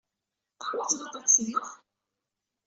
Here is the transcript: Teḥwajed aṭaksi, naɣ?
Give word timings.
Teḥwajed 0.57 1.01
aṭaksi, 1.07 1.43
naɣ? 1.51 1.65